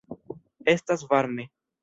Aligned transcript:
Estas 0.65 1.05
varme. 1.07 1.51